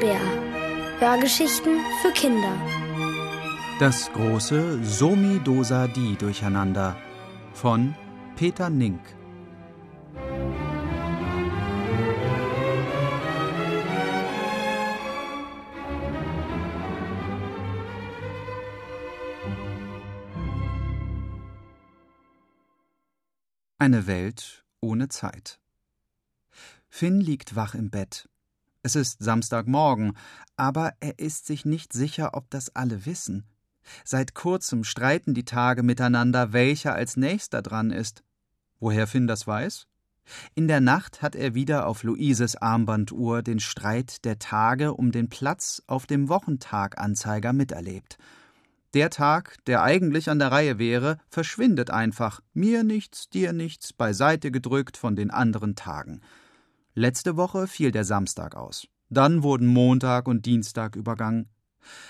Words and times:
Bär. 0.00 0.20
Hörgeschichten 1.00 1.80
für 2.00 2.12
Kinder. 2.12 2.54
Das 3.80 4.12
große 4.12 4.84
Somi 4.84 5.40
Dosa 5.42 5.88
Di 5.88 6.14
Durcheinander 6.16 6.96
von 7.52 7.94
Peter 8.36 8.70
Nink. 8.70 9.00
Eine 23.78 24.06
Welt 24.06 24.64
ohne 24.80 25.08
Zeit. 25.08 25.58
Finn 26.88 27.20
liegt 27.20 27.56
wach 27.56 27.74
im 27.74 27.90
Bett. 27.90 28.28
Es 28.82 28.96
ist 28.96 29.22
Samstagmorgen, 29.22 30.16
aber 30.56 30.92
er 31.00 31.18
ist 31.18 31.46
sich 31.46 31.64
nicht 31.64 31.92
sicher, 31.92 32.34
ob 32.34 32.50
das 32.50 32.74
alle 32.74 33.06
wissen. 33.06 33.44
Seit 34.04 34.34
kurzem 34.34 34.84
streiten 34.84 35.34
die 35.34 35.44
Tage 35.44 35.82
miteinander, 35.82 36.52
welcher 36.52 36.94
als 36.94 37.16
nächster 37.16 37.62
dran 37.62 37.90
ist. 37.90 38.22
Woher 38.80 39.06
Finn 39.06 39.26
das 39.26 39.46
weiß? 39.46 39.86
In 40.54 40.68
der 40.68 40.80
Nacht 40.80 41.22
hat 41.22 41.34
er 41.34 41.54
wieder 41.54 41.86
auf 41.86 42.02
Luises 42.02 42.56
Armbanduhr 42.56 43.42
den 43.42 43.60
Streit 43.60 44.24
der 44.24 44.38
Tage 44.38 44.94
um 44.94 45.10
den 45.10 45.28
Platz 45.28 45.82
auf 45.86 46.06
dem 46.06 46.28
Wochentaganzeiger 46.28 47.52
miterlebt. 47.52 48.18
Der 48.94 49.10
Tag, 49.10 49.56
der 49.66 49.82
eigentlich 49.82 50.30
an 50.30 50.38
der 50.38 50.52
Reihe 50.52 50.78
wäre, 50.78 51.18
verschwindet 51.28 51.90
einfach, 51.90 52.40
mir 52.54 52.84
nichts, 52.84 53.28
dir 53.28 53.52
nichts, 53.52 53.92
beiseite 53.92 54.50
gedrückt 54.50 54.96
von 54.96 55.16
den 55.16 55.30
anderen 55.30 55.74
Tagen. 55.74 56.22
Letzte 56.98 57.36
Woche 57.36 57.68
fiel 57.68 57.92
der 57.92 58.04
Samstag 58.04 58.56
aus. 58.56 58.88
Dann 59.08 59.44
wurden 59.44 59.68
Montag 59.68 60.26
und 60.26 60.46
Dienstag 60.46 60.96
übergangen. 60.96 61.48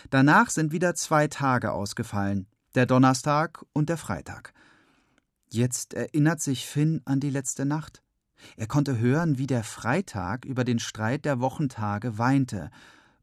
Danach 0.08 0.48
sind 0.48 0.72
wieder 0.72 0.95
zwei 0.95 1.28
Tage 1.28 1.72
ausgefallen, 1.72 2.47
der 2.75 2.86
Donnerstag 2.86 3.67
und 3.75 3.91
der 3.91 3.98
Freitag. 3.98 4.55
Jetzt 5.50 5.92
erinnert 5.92 6.41
sich 6.41 6.64
Finn 6.64 7.03
an 7.05 7.20
die 7.20 7.28
letzte 7.28 7.67
Nacht. 7.67 8.03
Er 8.56 8.67
konnte 8.67 8.98
hören, 8.98 9.36
wie 9.36 9.47
der 9.47 9.62
Freitag 9.62 10.47
über 10.47 10.64
den 10.64 10.78
Streit 10.78 11.27
der 11.27 11.39
Wochentage 11.39 12.17
weinte. 12.17 12.70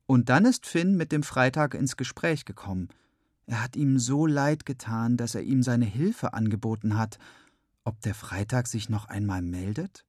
Und 0.06 0.30
dann 0.30 0.46
ist 0.46 0.68
Finn 0.68 0.96
mit 0.96 1.12
dem 1.12 1.24
Freitag 1.24 1.74
ins 1.74 1.98
Gespräch 1.98 2.46
gekommen. 2.46 2.90
Er 3.48 3.64
hat 3.64 3.76
ihm 3.76 3.98
so 3.98 4.28
leid 4.28 4.68
getan, 4.68 5.18
dass 5.18 5.34
er 5.34 5.42
ihm 5.42 5.64
seine 5.64 5.86
Hilfe 5.86 6.36
angeboten 6.36 6.96
hat. 6.96 7.18
Ob 7.84 8.02
der 8.02 8.14
Freitag 8.14 8.68
sich 8.68 8.88
noch 8.88 9.08
einmal 9.08 9.42
meldet? 9.42 10.06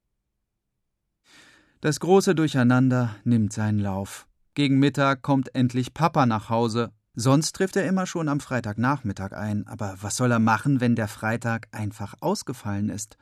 Das 1.79 1.99
große 1.99 2.33
Durcheinander 2.33 3.15
nimmt 3.23 3.53
seinen 3.53 3.77
Lauf. 3.77 4.27
Gegen 4.55 4.79
Mittag 4.79 5.21
kommt 5.21 5.53
endlich 5.53 5.93
Papa 5.93 6.25
nach 6.25 6.49
Hause. 6.49 6.91
Sonst 7.13 7.55
trifft 7.55 7.75
er 7.75 7.85
immer 7.85 8.07
schon 8.07 8.29
am 8.29 8.39
Freitagnachmittag 8.39 9.33
ein. 9.33 9.67
Aber 9.67 9.95
was 10.01 10.17
soll 10.17 10.31
er 10.31 10.39
machen, 10.39 10.81
wenn 10.81 10.95
der 10.95 11.07
Freitag 11.07 11.67
einfach 11.71 12.15
ausgefallen 12.19 12.89
ist? 12.89 13.17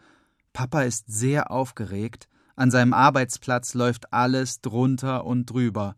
Papa 0.53 0.83
ist 0.83 1.06
sehr 1.08 1.52
aufgeregt. 1.52 2.30
An 2.56 2.72
seinem 2.72 2.94
Arbeitsplatz 2.94 3.73
läuft 3.73 4.14
alles 4.14 4.61
drunter 4.61 5.26
und 5.26 5.48
drüber. 5.48 5.98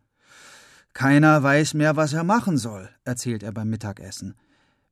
Keiner 0.94 1.44
weiß 1.44 1.75
mehr, 1.75 1.95
was 1.95 2.13
er 2.13 2.23
machen 2.23 2.58
soll, 2.58 2.89
erzählt 3.03 3.44
er 3.44 3.52
beim 3.52 3.69
Mittagessen. 3.69 4.33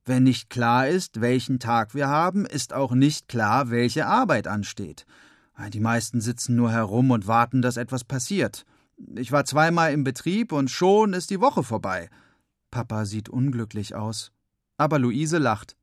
Wenn 0.05 0.21
nicht 0.21 0.51
klar 0.51 0.87
ist, 0.87 1.19
welchen 1.19 1.57
Tag 1.57 1.95
wir 1.95 2.07
haben, 2.07 2.45
ist 2.45 2.73
auch 2.73 2.91
nicht 2.91 3.27
klar, 3.27 3.71
welche 3.71 4.05
Arbeit 4.05 4.45
ansteht. 4.47 5.07
Die 5.69 5.79
meisten 5.79 6.21
sitzen 6.21 6.55
nur 6.55 6.71
herum 6.71 7.11
und 7.11 7.27
warten, 7.27 7.61
dass 7.61 7.77
etwas 7.77 8.03
passiert. 8.03 8.65
Ich 9.15 9.31
war 9.31 9.45
zweimal 9.45 9.93
im 9.93 10.03
Betrieb 10.03 10.51
und 10.51 10.69
schon 10.69 11.13
ist 11.13 11.29
die 11.29 11.41
Woche 11.41 11.63
vorbei. 11.63 12.09
Papa 12.71 13.05
sieht 13.05 13.29
unglücklich 13.29 13.95
aus. 13.95 14.31
Aber 14.77 14.99
Luise 14.99 15.37
lacht. 15.37 15.77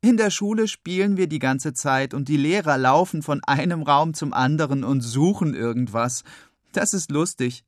In 0.00 0.16
der 0.16 0.30
Schule 0.30 0.66
spielen 0.66 1.16
wir 1.16 1.28
die 1.28 1.38
ganze 1.38 1.72
Zeit 1.72 2.12
und 2.12 2.28
die 2.28 2.36
Lehrer 2.36 2.76
laufen 2.76 3.22
von 3.22 3.42
einem 3.44 3.82
Raum 3.82 4.14
zum 4.14 4.32
anderen 4.32 4.82
und 4.82 5.00
suchen 5.00 5.54
irgendwas. 5.54 6.24
Das 6.72 6.92
ist 6.92 7.12
lustig. 7.12 7.64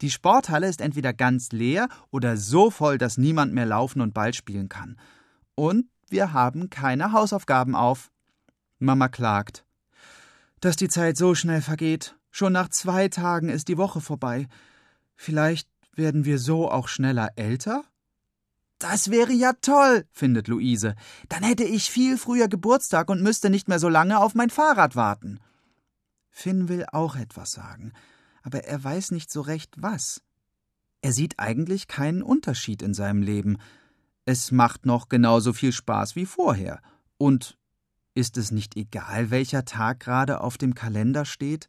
Die 0.00 0.10
Sporthalle 0.10 0.68
ist 0.68 0.80
entweder 0.80 1.12
ganz 1.12 1.50
leer 1.50 1.88
oder 2.10 2.36
so 2.36 2.70
voll, 2.70 2.98
dass 2.98 3.18
niemand 3.18 3.52
mehr 3.52 3.66
laufen 3.66 4.00
und 4.00 4.14
Ball 4.14 4.32
spielen 4.34 4.68
kann. 4.68 4.96
Und 5.56 5.86
wir 6.08 6.32
haben 6.32 6.70
keine 6.70 7.12
Hausaufgaben 7.12 7.74
auf. 7.74 8.12
Mama 8.78 9.08
klagt 9.08 9.64
dass 10.62 10.76
die 10.76 10.88
Zeit 10.88 11.16
so 11.16 11.34
schnell 11.34 11.60
vergeht. 11.60 12.16
Schon 12.30 12.52
nach 12.52 12.68
zwei 12.68 13.08
Tagen 13.08 13.48
ist 13.48 13.66
die 13.68 13.76
Woche 13.76 14.00
vorbei. 14.00 14.46
Vielleicht 15.16 15.68
werden 15.92 16.24
wir 16.24 16.38
so 16.38 16.70
auch 16.70 16.88
schneller 16.88 17.30
älter? 17.36 17.84
Das 18.78 19.10
wäre 19.10 19.32
ja 19.32 19.52
toll, 19.60 20.06
findet 20.12 20.48
Luise. 20.48 20.94
Dann 21.28 21.42
hätte 21.42 21.64
ich 21.64 21.90
viel 21.90 22.16
früher 22.16 22.48
Geburtstag 22.48 23.10
und 23.10 23.22
müsste 23.22 23.50
nicht 23.50 23.68
mehr 23.68 23.80
so 23.80 23.88
lange 23.88 24.20
auf 24.20 24.34
mein 24.34 24.50
Fahrrad 24.50 24.94
warten. 24.94 25.40
Finn 26.30 26.68
will 26.68 26.86
auch 26.92 27.16
etwas 27.16 27.50
sagen, 27.50 27.92
aber 28.42 28.64
er 28.64 28.82
weiß 28.82 29.10
nicht 29.10 29.30
so 29.32 29.40
recht 29.40 29.74
was. 29.76 30.22
Er 31.00 31.12
sieht 31.12 31.40
eigentlich 31.40 31.88
keinen 31.88 32.22
Unterschied 32.22 32.82
in 32.82 32.94
seinem 32.94 33.22
Leben. 33.22 33.58
Es 34.24 34.52
macht 34.52 34.86
noch 34.86 35.08
genauso 35.08 35.52
viel 35.52 35.72
Spaß 35.72 36.14
wie 36.14 36.26
vorher. 36.26 36.80
Und 37.18 37.58
ist 38.14 38.36
es 38.36 38.50
nicht 38.50 38.76
egal, 38.76 39.30
welcher 39.30 39.64
Tag 39.64 40.00
gerade 40.00 40.40
auf 40.40 40.58
dem 40.58 40.74
Kalender 40.74 41.24
steht? 41.24 41.68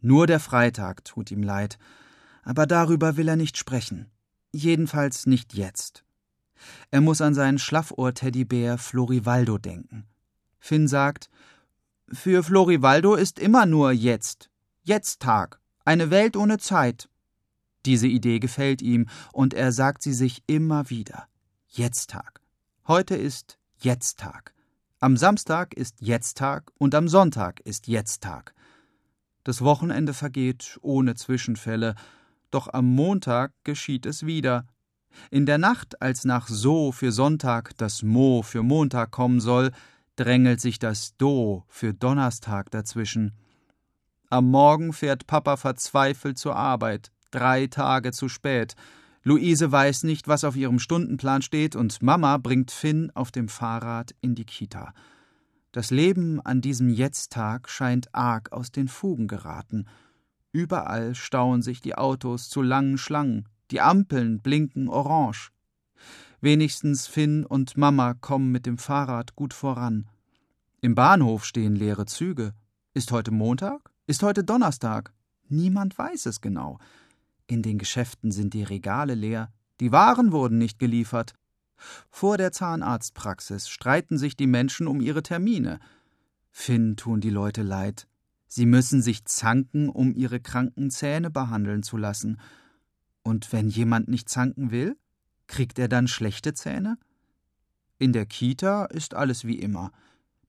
Nur 0.00 0.26
der 0.26 0.40
Freitag 0.40 1.04
tut 1.04 1.30
ihm 1.30 1.42
leid, 1.42 1.78
aber 2.42 2.66
darüber 2.66 3.16
will 3.16 3.28
er 3.28 3.36
nicht 3.36 3.56
sprechen. 3.56 4.10
Jedenfalls 4.52 5.26
nicht 5.26 5.54
jetzt. 5.54 6.04
Er 6.90 7.00
muss 7.00 7.20
an 7.20 7.34
seinen 7.34 7.58
Schlaffohr-Teddybär 7.58 8.78
Florivaldo 8.78 9.58
denken. 9.58 10.06
Finn 10.58 10.88
sagt, 10.88 11.28
für 12.08 12.42
Florivaldo 12.42 13.14
ist 13.14 13.38
immer 13.38 13.66
nur 13.66 13.92
jetzt. 13.92 14.50
Jetzt 14.82 15.20
Tag. 15.20 15.60
Eine 15.84 16.10
Welt 16.10 16.36
ohne 16.36 16.58
Zeit. 16.58 17.08
Diese 17.84 18.06
Idee 18.06 18.38
gefällt 18.38 18.80
ihm, 18.80 19.08
und 19.32 19.52
er 19.52 19.72
sagt 19.72 20.02
sie 20.02 20.14
sich 20.14 20.42
immer 20.46 20.88
wieder. 20.90 21.28
Jetzt 21.68 22.10
Tag. 22.10 22.40
Heute 22.86 23.16
ist 23.16 23.58
Jetzt 23.78 24.20
Tag. 24.20 24.53
Am 25.04 25.18
Samstag 25.18 25.74
ist 25.74 26.00
Jetzttag 26.00 26.72
und 26.78 26.94
am 26.94 27.08
Sonntag 27.08 27.60
ist 27.60 27.88
Jetzttag. 27.88 28.54
Das 29.42 29.60
Wochenende 29.60 30.14
vergeht 30.14 30.78
ohne 30.80 31.14
Zwischenfälle, 31.14 31.94
doch 32.50 32.72
am 32.72 32.86
Montag 32.86 33.52
geschieht 33.64 34.06
es 34.06 34.24
wieder. 34.24 34.66
In 35.30 35.44
der 35.44 35.58
Nacht, 35.58 36.00
als 36.00 36.24
nach 36.24 36.48
So 36.48 36.90
für 36.90 37.12
Sonntag 37.12 37.76
das 37.76 38.02
Mo 38.02 38.40
für 38.40 38.62
Montag 38.62 39.10
kommen 39.10 39.40
soll, 39.40 39.72
drängelt 40.16 40.62
sich 40.62 40.78
das 40.78 41.14
Do 41.18 41.64
für 41.68 41.92
Donnerstag 41.92 42.70
dazwischen. 42.70 43.34
Am 44.30 44.50
Morgen 44.50 44.94
fährt 44.94 45.26
Papa 45.26 45.58
verzweifelt 45.58 46.38
zur 46.38 46.56
Arbeit, 46.56 47.12
drei 47.30 47.66
Tage 47.66 48.12
zu 48.12 48.30
spät. 48.30 48.74
Luise 49.26 49.72
weiß 49.72 50.04
nicht, 50.04 50.28
was 50.28 50.44
auf 50.44 50.54
ihrem 50.54 50.78
Stundenplan 50.78 51.40
steht, 51.40 51.76
und 51.76 52.02
Mama 52.02 52.36
bringt 52.36 52.70
Finn 52.70 53.10
auf 53.14 53.32
dem 53.32 53.48
Fahrrad 53.48 54.14
in 54.20 54.34
die 54.34 54.44
Kita. 54.44 54.92
Das 55.72 55.90
Leben 55.90 56.42
an 56.42 56.60
diesem 56.60 56.90
Jetzttag 56.90 57.70
scheint 57.70 58.14
arg 58.14 58.52
aus 58.52 58.70
den 58.70 58.86
Fugen 58.86 59.26
geraten. 59.26 59.86
Überall 60.52 61.14
stauen 61.14 61.62
sich 61.62 61.80
die 61.80 61.96
Autos 61.96 62.50
zu 62.50 62.60
langen 62.60 62.98
Schlangen, 62.98 63.48
die 63.70 63.80
Ampeln 63.80 64.40
blinken 64.40 64.88
orange. 64.90 65.50
Wenigstens 66.42 67.06
Finn 67.06 67.46
und 67.46 67.78
Mama 67.78 68.12
kommen 68.12 68.52
mit 68.52 68.66
dem 68.66 68.76
Fahrrad 68.76 69.34
gut 69.34 69.54
voran. 69.54 70.06
Im 70.82 70.94
Bahnhof 70.94 71.46
stehen 71.46 71.74
leere 71.74 72.04
Züge. 72.04 72.52
Ist 72.92 73.10
heute 73.10 73.30
Montag? 73.30 73.90
Ist 74.06 74.22
heute 74.22 74.44
Donnerstag? 74.44 75.14
Niemand 75.48 75.96
weiß 75.96 76.26
es 76.26 76.42
genau. 76.42 76.78
In 77.46 77.62
den 77.62 77.78
Geschäften 77.78 78.32
sind 78.32 78.54
die 78.54 78.62
Regale 78.62 79.14
leer, 79.14 79.52
die 79.80 79.92
Waren 79.92 80.32
wurden 80.32 80.58
nicht 80.58 80.78
geliefert. 80.78 81.34
Vor 82.10 82.38
der 82.38 82.52
Zahnarztpraxis 82.52 83.68
streiten 83.68 84.18
sich 84.18 84.36
die 84.36 84.46
Menschen 84.46 84.86
um 84.86 85.00
ihre 85.00 85.22
Termine. 85.22 85.80
Finn 86.50 86.96
tun 86.96 87.20
die 87.20 87.30
Leute 87.30 87.62
leid. 87.62 88.06
Sie 88.46 88.66
müssen 88.66 89.02
sich 89.02 89.24
zanken, 89.24 89.88
um 89.88 90.14
ihre 90.14 90.40
kranken 90.40 90.90
Zähne 90.90 91.30
behandeln 91.30 91.82
zu 91.82 91.96
lassen. 91.96 92.40
Und 93.22 93.52
wenn 93.52 93.68
jemand 93.68 94.08
nicht 94.08 94.28
zanken 94.28 94.70
will, 94.70 94.96
kriegt 95.48 95.78
er 95.78 95.88
dann 95.88 96.08
schlechte 96.08 96.54
Zähne? 96.54 96.96
In 97.98 98.12
der 98.12 98.26
Kita 98.26 98.84
ist 98.86 99.14
alles 99.14 99.44
wie 99.44 99.58
immer. 99.58 99.90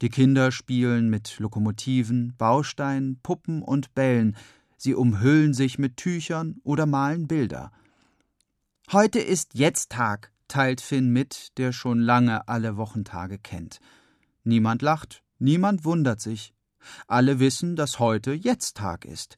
Die 0.01 0.09
Kinder 0.09 0.51
spielen 0.51 1.09
mit 1.09 1.39
Lokomotiven, 1.39 2.35
Bausteinen, 2.37 3.19
Puppen 3.23 3.61
und 3.61 3.95
Bällen, 3.95 4.35
sie 4.77 4.95
umhüllen 4.95 5.53
sich 5.53 5.79
mit 5.79 5.97
Tüchern 5.97 6.55
oder 6.63 6.85
malen 6.85 7.27
Bilder. 7.27 7.71
Heute 8.91 9.19
ist 9.19 9.55
jetzt 9.55 9.91
Tag, 9.91 10.31
teilt 10.47 10.81
Finn 10.81 11.09
mit, 11.09 11.57
der 11.57 11.71
schon 11.71 11.99
lange 11.99 12.47
alle 12.47 12.77
Wochentage 12.77 13.39
kennt. 13.39 13.79
Niemand 14.43 14.81
lacht, 14.81 15.23
niemand 15.39 15.85
wundert 15.85 16.21
sich. 16.21 16.53
Alle 17.07 17.39
wissen, 17.39 17.75
dass 17.75 17.99
heute 17.99 18.33
jetzt 18.33 18.77
Tag 18.77 19.05
ist. 19.05 19.37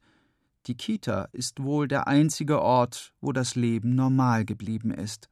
Die 0.66 0.76
Kita 0.76 1.28
ist 1.32 1.62
wohl 1.62 1.88
der 1.88 2.06
einzige 2.08 2.60
Ort, 2.60 3.14
wo 3.22 3.32
das 3.32 3.54
Leben 3.54 3.94
normal 3.94 4.44
geblieben 4.44 4.90
ist. 4.90 5.30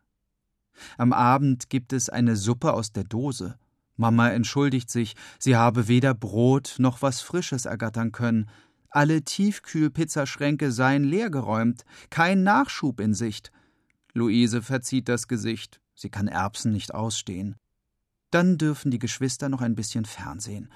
Am 0.97 1.13
Abend 1.13 1.69
gibt 1.69 1.93
es 1.93 2.09
eine 2.09 2.37
Suppe 2.37 2.73
aus 2.73 2.93
der 2.93 3.05
Dose. 3.05 3.59
Mama 3.97 4.31
entschuldigt 4.31 4.91
sich, 4.91 5.15
sie 5.39 5.57
habe 5.57 5.89
weder 5.89 6.15
Brot 6.15 6.77
noch 6.79 7.03
was 7.03 7.21
Frisches 7.21 7.65
ergattern 7.65 8.13
können. 8.13 8.49
Alle 8.97 9.21
Tiefkühlpizzaschränke 9.21 10.73
seien 10.73 11.05
leergeräumt, 11.05 11.85
kein 12.09 12.45
Nachschub 12.45 12.99
in 12.99 13.13
Sicht. 13.13 13.53
Luise 14.15 14.63
verzieht 14.63 15.11
das 15.11 15.29
Gesicht, 15.29 15.83
sie 15.95 16.09
kann 16.09 16.29
Erbsen 16.29 16.73
nicht 16.73 16.95
ausstehen. 16.95 17.57
Dann 18.31 18.57
dürfen 18.57 18.91
die 18.91 18.99
Geschwister 18.99 19.51
noch 19.51 19.61
ein 19.61 19.75
bisschen 19.75 20.07
Fernsehen. 20.07 20.73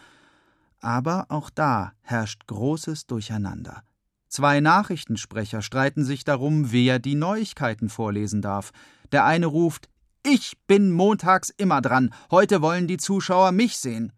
Aber 0.81 1.31
auch 1.31 1.49
da 1.49 1.95
herrscht 2.03 2.47
großes 2.47 3.07
Durcheinander. 3.07 3.85
Zwei 4.29 4.61
Nachrichtensprecher 4.61 5.63
streiten 5.63 6.05
sich 6.05 6.23
darum, 6.23 6.73
wer 6.73 6.99
die 6.99 7.15
Neuigkeiten 7.15 7.89
vorlesen 7.89 8.43
darf. 8.43 8.73
Der 9.13 9.25
eine 9.25 9.47
ruft 9.47 9.89
Ich 10.27 10.59
bin 10.67 10.91
montags 10.91 11.49
immer 11.49 11.81
dran, 11.81 12.13
heute 12.31 12.61
wollen 12.61 12.87
die 12.87 12.99
Zuschauer 12.99 13.53
mich 13.53 13.79
sehen. 13.79 14.13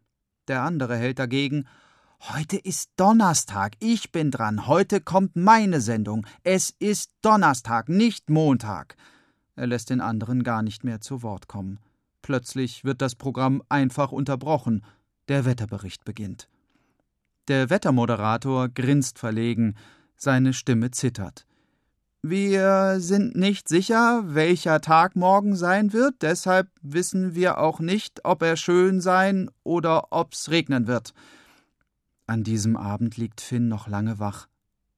Der 0.49 0.63
andere 0.63 0.97
hält 0.97 1.21
dagegen 1.21 1.69
Heute 2.29 2.57
ist 2.57 2.91
Donnerstag, 2.99 3.73
ich 3.81 4.13
bin 4.13 4.31
dran, 4.31 4.69
heute 4.69 5.01
kommt 5.01 5.35
meine 5.35 5.81
Sendung. 5.81 6.25
Es 6.45 6.73
ist 6.79 7.11
Donnerstag, 7.21 7.89
nicht 7.89 8.31
Montag. 8.31 8.95
Er 9.57 9.67
lässt 9.67 9.91
den 9.91 10.01
anderen 10.01 10.45
gar 10.45 10.63
nicht 10.63 10.85
mehr 10.85 11.01
zu 11.01 11.25
Wort 11.25 11.49
kommen. 11.49 11.81
Plötzlich 12.23 12.85
wird 12.85 13.03
das 13.03 13.17
Programm 13.17 13.61
einfach 13.69 14.13
unterbrochen. 14.13 14.85
Der 15.27 15.45
Wetterbericht 15.45 16.05
beginnt. 16.05 16.49
Der 17.49 17.71
Wettermoderator 17.71 18.69
grinst 18.69 19.19
verlegen, 19.19 19.75
seine 20.15 20.53
Stimme 20.53 20.93
zittert. 20.93 21.45
Wir 22.23 23.01
sind 23.01 23.35
nicht 23.35 23.69
sicher, 23.69 24.23
welcher 24.27 24.81
Tag 24.81 25.17
morgen 25.17 25.57
sein 25.57 25.93
wird, 25.93 26.23
deshalb 26.23 26.69
wissen 26.83 27.35
wir 27.35 27.59
auch 27.59 27.81
nicht, 27.81 28.25
ob 28.25 28.43
er 28.43 28.57
schön 28.57 29.01
sein 29.01 29.51
oder 29.65 30.13
ob's 30.13 30.51
regnen 30.51 30.87
wird. 30.87 31.15
An 32.27 32.45
diesem 32.45 32.77
Abend 32.77 33.17
liegt 33.17 33.41
Finn 33.41 33.69
noch 33.69 33.89
lange 33.89 34.19
wach. 34.19 34.49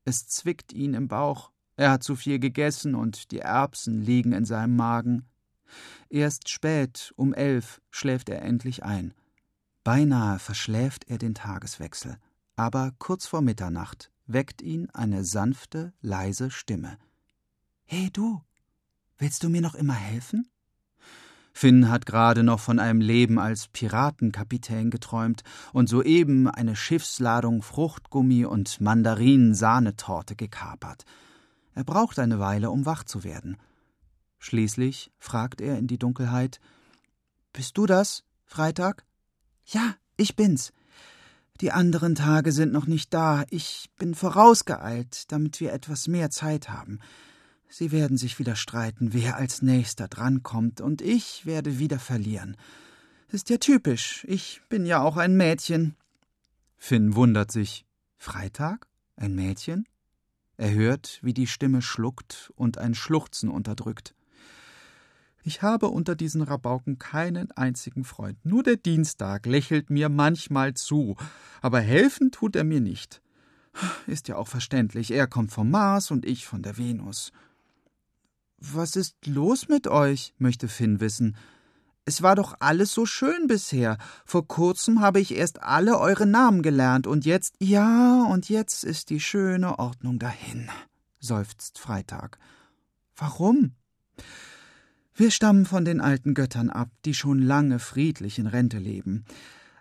Es 0.04 0.26
zwickt 0.28 0.72
ihn 0.72 0.94
im 0.94 1.08
Bauch. 1.08 1.50
Er 1.76 1.90
hat 1.90 2.02
zu 2.02 2.14
viel 2.16 2.38
gegessen 2.38 2.94
und 2.94 3.30
die 3.32 3.40
Erbsen 3.40 4.00
liegen 4.00 4.32
in 4.32 4.44
seinem 4.44 4.76
Magen. 4.76 5.26
Erst 6.08 6.48
spät, 6.48 7.12
um 7.16 7.32
elf, 7.32 7.80
schläft 7.90 8.28
er 8.28 8.42
endlich 8.42 8.84
ein. 8.84 9.14
Beinahe 9.82 10.38
verschläft 10.38 11.04
er 11.08 11.18
den 11.18 11.34
Tageswechsel. 11.34 12.18
Aber 12.56 12.92
kurz 12.98 13.26
vor 13.26 13.42
Mitternacht 13.42 14.12
weckt 14.26 14.62
ihn 14.62 14.88
eine 14.90 15.24
sanfte, 15.24 15.92
leise 16.00 16.50
Stimme. 16.50 16.98
Hey 17.84 18.10
du, 18.10 18.42
willst 19.18 19.42
du 19.42 19.48
mir 19.48 19.60
noch 19.60 19.74
immer 19.74 19.94
helfen? 19.94 20.48
Finn 21.56 21.88
hat 21.88 22.04
gerade 22.04 22.42
noch 22.42 22.58
von 22.58 22.80
einem 22.80 23.00
Leben 23.00 23.38
als 23.38 23.68
Piratenkapitän 23.68 24.90
geträumt 24.90 25.44
und 25.72 25.88
soeben 25.88 26.48
eine 26.48 26.74
Schiffsladung 26.74 27.62
Fruchtgummi 27.62 28.44
und 28.44 28.80
Mandarinen-Sahnetorte 28.80 30.34
gekapert. 30.34 31.04
Er 31.76 31.84
braucht 31.84 32.18
eine 32.18 32.40
Weile, 32.40 32.70
um 32.70 32.86
wach 32.86 33.04
zu 33.04 33.22
werden. 33.22 33.56
Schließlich 34.40 35.12
fragt 35.20 35.60
er 35.60 35.78
in 35.78 35.86
die 35.86 35.96
Dunkelheit: 35.96 36.58
Bist 37.52 37.78
du 37.78 37.86
das, 37.86 38.24
Freitag? 38.44 39.04
Ja, 39.64 39.94
ich 40.16 40.34
bin's. 40.34 40.72
Die 41.60 41.70
anderen 41.70 42.16
Tage 42.16 42.50
sind 42.50 42.72
noch 42.72 42.86
nicht 42.86 43.14
da. 43.14 43.44
Ich 43.48 43.90
bin 43.96 44.16
vorausgeeilt, 44.16 45.30
damit 45.30 45.60
wir 45.60 45.72
etwas 45.72 46.08
mehr 46.08 46.30
Zeit 46.30 46.68
haben. 46.68 46.98
Sie 47.76 47.90
werden 47.90 48.16
sich 48.16 48.38
wieder 48.38 48.54
streiten, 48.54 49.12
wer 49.14 49.34
als 49.34 49.60
nächster 49.60 50.06
drankommt, 50.06 50.80
und 50.80 51.02
ich 51.02 51.44
werde 51.44 51.80
wieder 51.80 51.98
verlieren. 51.98 52.56
Ist 53.32 53.50
ja 53.50 53.56
typisch. 53.56 54.24
Ich 54.28 54.62
bin 54.68 54.86
ja 54.86 55.02
auch 55.02 55.16
ein 55.16 55.36
Mädchen. 55.36 55.96
Finn 56.76 57.16
wundert 57.16 57.50
sich. 57.50 57.84
Freitag? 58.16 58.86
Ein 59.16 59.34
Mädchen? 59.34 59.88
Er 60.56 60.72
hört, 60.72 61.18
wie 61.22 61.34
die 61.34 61.48
Stimme 61.48 61.82
schluckt 61.82 62.52
und 62.54 62.78
ein 62.78 62.94
Schluchzen 62.94 63.48
unterdrückt. 63.48 64.14
Ich 65.42 65.62
habe 65.62 65.88
unter 65.88 66.14
diesen 66.14 66.42
Rabauken 66.42 67.00
keinen 67.00 67.50
einzigen 67.50 68.04
Freund. 68.04 68.38
Nur 68.44 68.62
der 68.62 68.76
Dienstag 68.76 69.46
lächelt 69.46 69.90
mir 69.90 70.08
manchmal 70.08 70.74
zu, 70.74 71.16
aber 71.60 71.80
helfen 71.80 72.30
tut 72.30 72.54
er 72.54 72.62
mir 72.62 72.80
nicht. 72.80 73.20
Ist 74.06 74.28
ja 74.28 74.36
auch 74.36 74.46
verständlich, 74.46 75.10
er 75.10 75.26
kommt 75.26 75.50
vom 75.50 75.72
Mars 75.72 76.12
und 76.12 76.24
ich 76.24 76.46
von 76.46 76.62
der 76.62 76.78
Venus. 76.78 77.32
Was 78.58 78.96
ist 78.96 79.26
los 79.26 79.68
mit 79.68 79.86
euch? 79.86 80.34
möchte 80.38 80.68
Finn 80.68 81.00
wissen. 81.00 81.36
Es 82.06 82.22
war 82.22 82.36
doch 82.36 82.54
alles 82.60 82.92
so 82.92 83.06
schön 83.06 83.46
bisher. 83.46 83.96
Vor 84.26 84.46
kurzem 84.46 85.00
habe 85.00 85.20
ich 85.20 85.34
erst 85.34 85.62
alle 85.62 85.98
eure 85.98 86.26
Namen 86.26 86.62
gelernt 86.62 87.06
und 87.06 87.24
jetzt, 87.24 87.54
ja, 87.60 88.24
und 88.24 88.48
jetzt 88.48 88.84
ist 88.84 89.08
die 89.10 89.20
schöne 89.20 89.78
Ordnung 89.78 90.18
dahin, 90.18 90.68
seufzt 91.18 91.78
Freitag. 91.78 92.38
Warum? 93.16 93.72
Wir 95.14 95.30
stammen 95.30 95.64
von 95.64 95.84
den 95.84 96.00
alten 96.00 96.34
Göttern 96.34 96.68
ab, 96.68 96.90
die 97.04 97.14
schon 97.14 97.40
lange 97.40 97.78
friedlich 97.78 98.38
in 98.38 98.48
Rente 98.48 98.78
leben. 98.78 99.24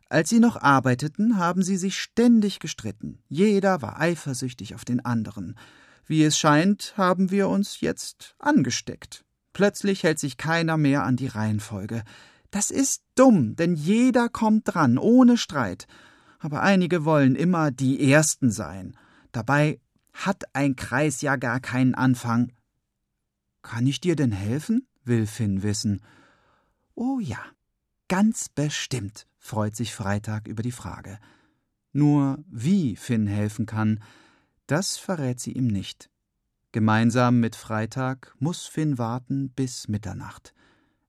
Als 0.08 0.30
sie 0.30 0.40
noch 0.40 0.58
arbeiteten, 0.58 1.38
haben 1.38 1.64
sie 1.64 1.76
sich 1.76 1.98
ständig 2.00 2.60
gestritten. 2.60 3.18
Jeder 3.28 3.82
war 3.82 4.00
eifersüchtig 4.00 4.76
auf 4.76 4.86
den 4.86 5.04
anderen. 5.04 5.58
Wie 6.06 6.24
es 6.24 6.38
scheint, 6.38 6.94
haben 6.98 7.32
wir 7.32 7.48
uns 7.50 7.80
jetzt 7.80 8.36
angesteckt. 8.40 9.24
Plötzlich 9.54 10.04
hält 10.04 10.20
sich 10.20 10.38
keiner 10.38 10.78
mehr 10.78 11.04
an 11.04 11.16
die 11.16 11.28
Reihenfolge. 11.28 12.04
Das 12.52 12.72
ist 12.72 13.04
dumm, 13.16 13.56
denn 13.56 13.76
jeder 13.76 14.30
kommt 14.30 14.74
dran, 14.74 14.98
ohne 14.98 15.38
Streit. 15.38 15.88
Aber 16.40 16.62
einige 16.62 17.06
wollen 17.06 17.36
immer 17.36 17.72
die 17.72 18.12
Ersten 18.12 18.52
sein. 18.52 18.98
Dabei 19.32 19.80
hat 20.14 20.44
ein 20.54 20.76
Kreis 20.76 21.22
ja 21.22 21.36
gar 21.36 21.60
keinen 21.60 21.96
Anfang. 21.96 22.52
Kann 23.62 23.88
ich 23.88 24.02
dir 24.02 24.16
denn 24.16 24.32
helfen? 24.32 24.88
will 25.06 25.26
Finn 25.26 25.64
wissen. 25.64 26.02
Oh 26.96 27.20
ja, 27.20 27.40
ganz 28.08 28.50
bestimmt, 28.50 29.26
freut 29.38 29.76
sich 29.76 29.94
Freitag 29.94 30.48
über 30.48 30.64
die 30.64 30.72
Frage. 30.72 31.18
Nur 31.92 32.44
wie 32.48 32.96
Finn 32.96 33.28
helfen 33.28 33.66
kann, 33.66 34.04
das 34.74 34.98
verrät 34.98 35.40
sie 35.40 35.52
ihm 35.52 35.68
nicht. 35.68 36.10
Gemeinsam 36.72 37.40
mit 37.40 37.56
Freitag 37.56 38.34
muss 38.40 38.66
Finn 38.66 38.98
warten 38.98 39.52
bis 39.52 39.88
Mitternacht. 39.88 40.56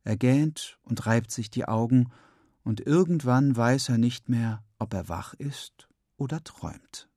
Er 0.03 0.19
gähnt 0.19 0.79
und 0.83 1.07
reibt 1.07 1.31
sich 1.31 1.49
die 1.49 1.65
Augen, 1.65 2.13
und 2.63 2.81
irgendwann 2.81 3.57
weiß 3.57 3.89
er 3.89 3.97
nicht 3.97 4.29
mehr, 4.29 4.63
ob 4.79 4.93
er 4.93 5.09
wach 5.09 5.33
ist 5.33 5.89
oder 6.19 6.45
träumt. 6.45 7.09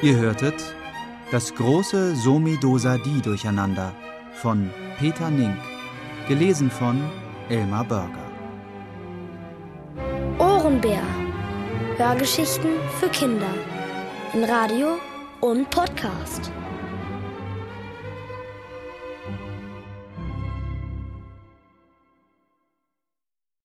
Ihr 0.00 0.16
hörtet 0.16 0.74
das 1.32 1.54
große 1.54 2.14
Somi-Dosa-Di-Durcheinander 2.14 3.94
von 4.34 4.70
Peter 4.98 5.30
Nink, 5.30 5.56
gelesen 6.28 6.70
von 6.70 7.02
Elmar 7.48 7.84
Börger. 7.84 8.30
Ohrenbär. 10.38 11.02
Hörgeschichten 11.96 12.70
für 13.00 13.08
Kinder. 13.08 13.54
In 14.34 14.44
Radio 14.44 14.98
und 15.40 15.70
Podcast. 15.70 16.52